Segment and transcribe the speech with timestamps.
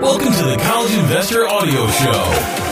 [0.00, 2.68] Welcome to the College Investor Audio Show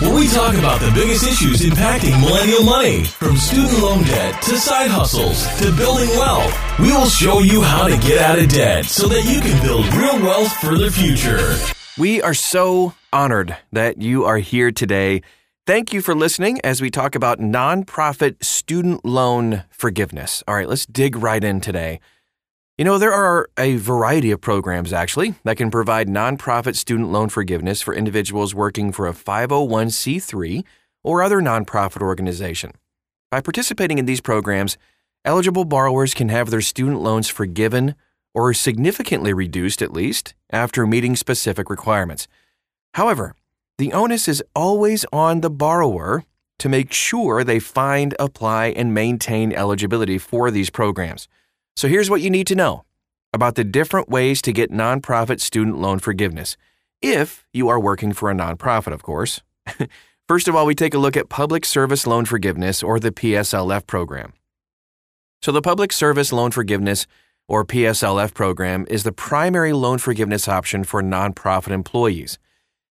[0.00, 4.56] where we talk about the biggest issues impacting millennial money, from student loan debt to
[4.56, 6.78] side hustles to building wealth.
[6.78, 9.86] We will show you how to get out of debt so that you can build
[9.94, 11.54] real wealth for the future.
[11.98, 15.20] We are so honored that you are here today.
[15.66, 20.42] Thank you for listening as we talk about nonprofit student loan forgiveness.
[20.48, 22.00] All right, let's dig right in today.
[22.80, 27.28] You know, there are a variety of programs actually that can provide nonprofit student loan
[27.28, 30.64] forgiveness for individuals working for a 501c3
[31.04, 32.72] or other nonprofit organization.
[33.30, 34.78] By participating in these programs,
[35.26, 37.96] eligible borrowers can have their student loans forgiven
[38.32, 42.28] or significantly reduced at least after meeting specific requirements.
[42.94, 43.34] However,
[43.76, 46.24] the onus is always on the borrower
[46.60, 51.28] to make sure they find, apply, and maintain eligibility for these programs.
[51.80, 52.84] So here's what you need to know
[53.32, 56.58] about the different ways to get nonprofit student loan forgiveness,
[57.00, 59.40] if you are working for a nonprofit, of course.
[60.28, 63.86] First of all, we take a look at Public Service Loan Forgiveness, or the PSLF
[63.86, 64.34] program.
[65.40, 67.06] So, the Public Service Loan Forgiveness,
[67.48, 72.38] or PSLF program, is the primary loan forgiveness option for nonprofit employees.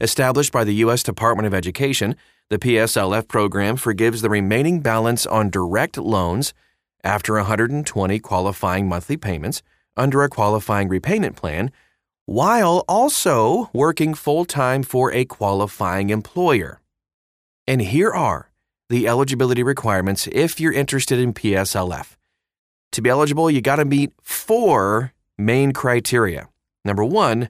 [0.00, 1.04] Established by the U.S.
[1.04, 2.16] Department of Education,
[2.50, 6.52] the PSLF program forgives the remaining balance on direct loans
[7.04, 9.62] after 120 qualifying monthly payments
[9.96, 11.70] under a qualifying repayment plan
[12.26, 16.80] while also working full time for a qualifying employer.
[17.66, 18.50] And here are
[18.88, 22.16] the eligibility requirements if you're interested in PSLF.
[22.92, 26.48] To be eligible, you got to meet four main criteria.
[26.84, 27.48] Number one,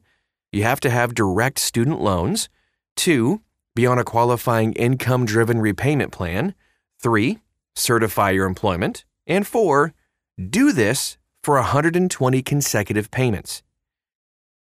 [0.53, 2.48] you have to have direct student loans.
[2.97, 3.42] Two,
[3.75, 6.55] be on a qualifying income driven repayment plan.
[7.00, 7.39] Three,
[7.75, 9.05] certify your employment.
[9.27, 9.95] And four,
[10.39, 13.62] do this for 120 consecutive payments.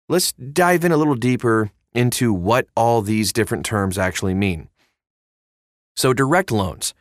[0.07, 4.69] Let's dive in a little deeper into what all these different terms actually mean.
[5.95, 6.93] So, direct loans.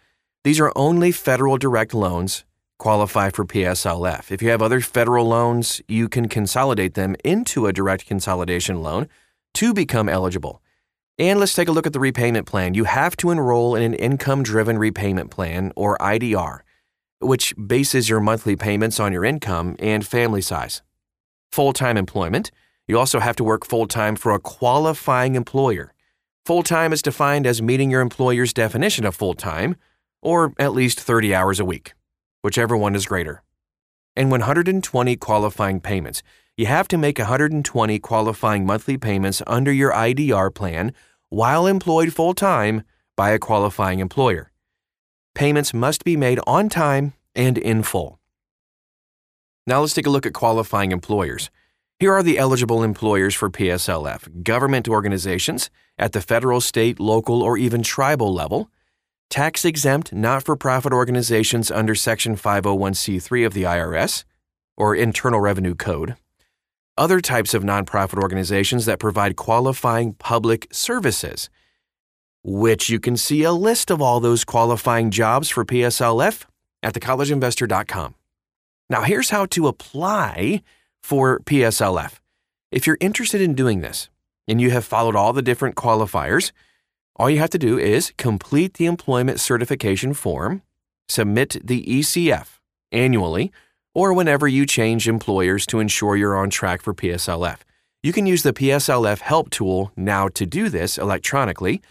[0.44, 2.44] These are only federal direct loans
[2.78, 4.30] qualify for PSLF.
[4.30, 9.08] If you have other federal loans, you can consolidate them into a direct consolidation loan
[9.54, 10.62] to become eligible.
[11.18, 12.74] And let's take a look at the repayment plan.
[12.74, 16.60] You have to enroll in an income driven repayment plan, or IDR
[17.20, 20.82] which bases your monthly payments on your income and family size.
[21.50, 22.50] Full time employment.
[22.86, 25.92] You also have to work full time for a qualifying employer.
[26.46, 29.76] Full time is defined as meeting your employer's definition of full time,
[30.22, 31.94] or at least 30 hours a week,
[32.42, 33.42] whichever one is greater.
[34.16, 36.22] And 120 qualifying payments.
[36.56, 40.92] You have to make 120 qualifying monthly payments under your IDR plan
[41.28, 42.82] while employed full time
[43.16, 44.50] by a qualifying employer
[45.38, 48.18] payments must be made on time and in full.
[49.68, 51.48] Now let's take a look at qualifying employers.
[52.00, 57.56] Here are the eligible employers for PSLF government organizations at the federal, state, local, or
[57.56, 58.68] even tribal level,
[59.30, 64.24] tax exempt not for profit organizations under Section 501c3 of the IRS,
[64.76, 66.16] or Internal Revenue Code,
[66.96, 71.48] other types of nonprofit organizations that provide qualifying public services
[72.42, 76.44] which you can see a list of all those qualifying jobs for PSLF
[76.82, 78.14] at thecollegeinvestor.com.
[78.90, 80.62] Now, here's how to apply
[81.02, 82.20] for PSLF.
[82.70, 84.08] If you're interested in doing this
[84.46, 86.52] and you have followed all the different qualifiers,
[87.16, 90.62] all you have to do is complete the employment certification form,
[91.08, 92.60] submit the ECF
[92.92, 93.52] annually,
[93.94, 97.58] or whenever you change employers to ensure you're on track for PSLF.
[98.02, 101.82] You can use the PSLF help tool now to do this electronically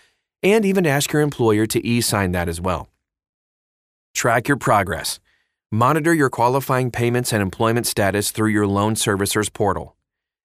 [0.44, 2.90] and even ask your employer to e sign that as well.
[4.14, 5.20] Track your progress.
[5.72, 9.96] Monitor your qualifying payments and employment status through your loan servicer's portal.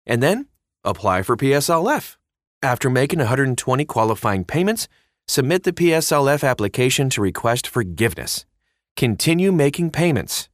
[0.06, 0.48] And then
[0.84, 2.18] apply for PSLF.
[2.62, 4.88] After making 120 qualifying payments,
[5.28, 8.46] submit the PSLF application to request forgiveness.
[8.96, 10.50] Continue making payments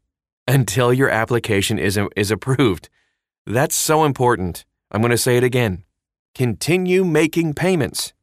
[0.47, 2.89] until your application is, is approved.
[3.45, 4.65] That's so important.
[4.91, 5.83] I'm going to say it again.
[6.35, 8.13] Continue making payments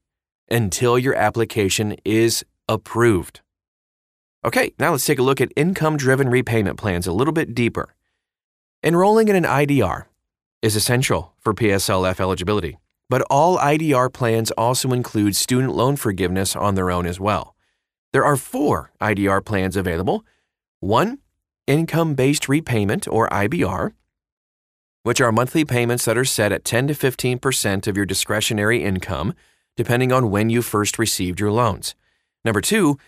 [0.50, 3.40] until your application is approved.
[4.44, 7.94] Okay, now let's take a look at income driven repayment plans a little bit deeper.
[8.82, 10.04] Enrolling in an IDR
[10.62, 12.78] is essential for PSLF eligibility,
[13.08, 17.56] but all IDR plans also include student loan forgiveness on their own as well.
[18.12, 20.24] There are four IDR plans available
[20.80, 21.18] one,
[21.66, 23.92] income based repayment or IBR,
[25.02, 29.34] which are monthly payments that are set at 10 to 15% of your discretionary income
[29.78, 31.94] depending on when you first received your loans.
[32.44, 32.98] Number two,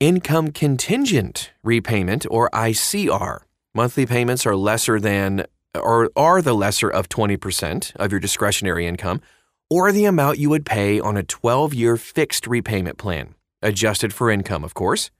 [0.00, 3.40] income contingent repayment or ICR.
[3.74, 5.44] Monthly payments are lesser than
[5.74, 9.20] or are the lesser of 20% of your discretionary income
[9.68, 14.30] or the amount you would pay on a 12 year fixed repayment plan, adjusted for
[14.30, 15.10] income, of course.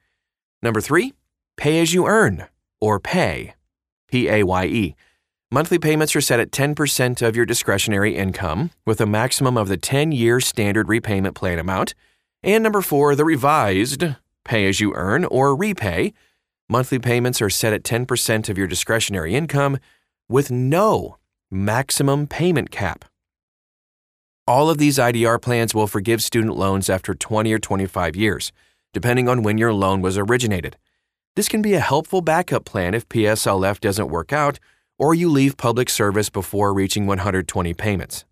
[0.62, 1.12] Number three,
[1.58, 2.46] pay as you earn,
[2.80, 3.54] or pay,
[4.08, 4.96] P A Y E.
[5.50, 9.76] Monthly payments are set at 10% of your discretionary income, with a maximum of the
[9.76, 11.94] 10 year standard repayment plan amount.
[12.42, 14.04] And number four, the revised
[14.44, 16.12] pay as you earn, or REPAYE.
[16.68, 19.78] Monthly payments are set at 10% of your discretionary income,
[20.28, 21.18] with no
[21.50, 23.04] maximum payment cap.
[24.46, 28.52] All of these IDR plans will forgive student loans after 20 or 25 years,
[28.92, 30.76] depending on when your loan was originated.
[31.36, 34.58] This can be a helpful backup plan if PSLF doesn't work out
[35.04, 38.24] or you leave public service before reaching 120 payments.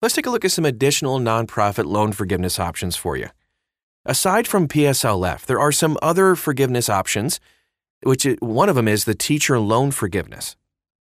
[0.00, 3.28] Let's take a look at some additional nonprofit loan forgiveness options for you.
[4.06, 7.40] Aside from PSLF, there are some other forgiveness options,
[8.04, 10.56] which one of them is the teacher loan forgiveness.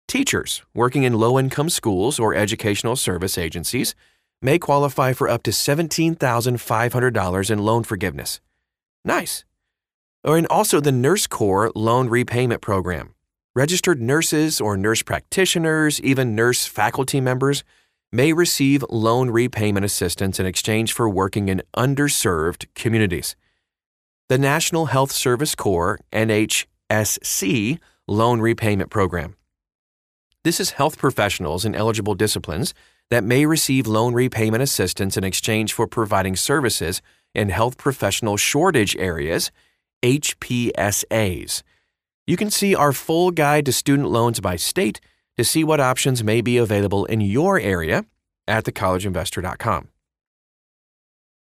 [0.07, 3.95] Teachers working in low income schools or educational service agencies
[4.43, 8.39] may qualify for up to $17,500 in loan forgiveness.
[9.03, 9.47] Nice.
[10.27, 13.14] In also the Nurse Corps Loan Repayment Program.
[13.57, 17.63] Registered nurses or nurse practitioners, even nurse faculty members,
[18.11, 23.37] may receive loan repayment assistance in exchange for working in underserved communities.
[24.29, 27.79] The National Health Service Corps NHSC
[28.09, 29.37] Loan Repayment Program.
[30.43, 32.75] This is health professionals in eligible disciplines
[33.11, 37.01] that may receive loan repayment assistance in exchange for providing services
[37.37, 39.53] in health professional shortage areas,
[40.03, 41.63] HPSAs.
[42.27, 45.01] You can see our full guide to student loans by state
[45.37, 48.07] to see what options may be available in your area
[48.49, 49.89] at thecollegeinvestor.com.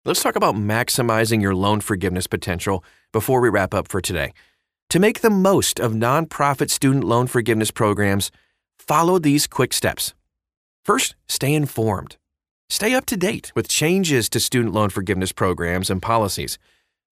[0.05, 4.33] Let's talk about maximizing your loan forgiveness potential before we wrap up for today.
[4.91, 8.31] To make the most of nonprofit student loan forgiveness programs,
[8.79, 10.15] follow these quick steps.
[10.85, 12.19] First, stay informed.
[12.69, 16.59] Stay up to date with changes to student loan forgiveness programs and policies.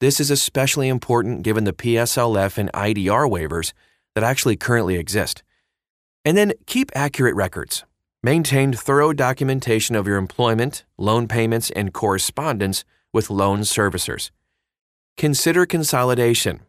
[0.04, 3.72] This is especially important given the PSLF and IDR waivers
[4.14, 5.42] that actually currently exist.
[6.26, 7.86] And then keep accurate records.
[8.22, 12.84] Maintain thorough documentation of your employment, loan payments, and correspondence
[13.14, 14.30] with loan servicers.
[15.16, 16.60] Consider consolidation.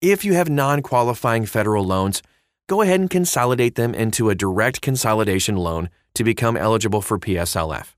[0.00, 2.24] If you have non qualifying federal loans,
[2.68, 7.94] go ahead and consolidate them into a direct consolidation loan to become eligible for PSLF.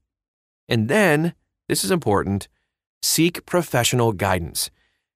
[0.68, 1.32] And then,
[1.66, 2.46] this is important,
[3.00, 4.70] seek professional guidance.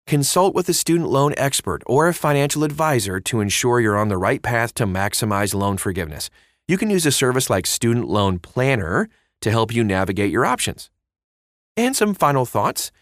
[0.06, 4.16] Consult with a student loan expert or a financial advisor to ensure you're on the
[4.16, 6.30] right path to maximize loan forgiveness.
[6.68, 9.08] You can use a service like Student Loan Planner
[9.40, 10.90] to help you navigate your options.
[11.76, 12.92] And some final thoughts.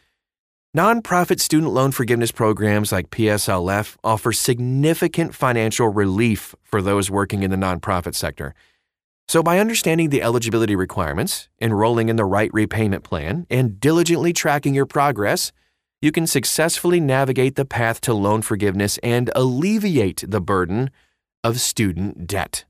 [0.75, 7.51] Nonprofit student loan forgiveness programs like PSLF offer significant financial relief for those working in
[7.51, 8.55] the nonprofit sector.
[9.29, 14.75] So, by understanding the eligibility requirements, enrolling in the right repayment plan, and diligently tracking
[14.75, 15.53] your progress,
[16.05, 20.91] you can successfully navigate the path to loan forgiveness and alleviate the burden
[21.43, 22.67] of student debt.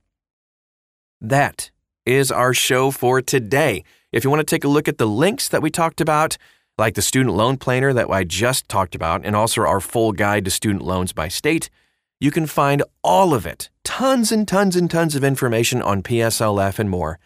[1.21, 1.73] That
[2.07, 3.83] is our show for today.
[4.13, 6.39] If you want to take a look at the links that we talked about,
[6.79, 10.45] like the student loan planner that I just talked about, and also our full guide
[10.45, 11.71] to student loans by state,
[12.21, 16.79] you can find all of it, tons and tons and tons of information on PSLF
[16.79, 17.19] and more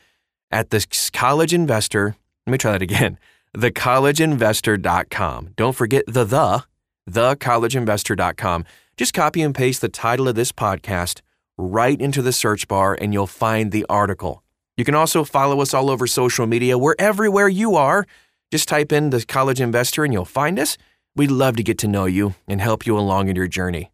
[0.50, 2.16] at the College Investor.
[2.46, 3.18] Let me try that again.
[3.56, 5.50] TheCollegeInvestor.com.
[5.56, 6.64] Don't forget the the,
[7.10, 8.64] thecollegeinvestor.com.
[8.96, 11.20] Just copy and paste the title of this podcast
[11.56, 14.42] right into the search bar and you'll find the article.
[14.76, 16.78] You can also follow us all over social media.
[16.78, 18.06] We're everywhere you are.
[18.50, 20.78] Just type in the College Investor and you'll find us.
[21.16, 23.90] We'd love to get to know you and help you along in your journey.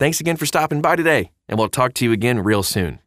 [0.00, 2.98] Thanks again for stopping by today, and we'll talk to you again real soon.